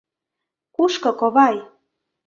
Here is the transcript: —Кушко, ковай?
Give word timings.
—Кушко, 0.75 1.09
ковай? 1.19 1.55